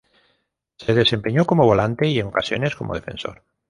Se 0.77 0.95
desempeñó 0.95 1.45
como 1.45 1.63
volante 1.67 2.07
y 2.07 2.17
en 2.19 2.25
ocasiones 2.25 2.75
como 2.75 2.95
defensor. 2.95 3.43